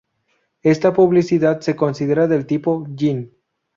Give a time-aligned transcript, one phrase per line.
[0.63, 3.35] Esta publicidad se considera del tipo ",gin.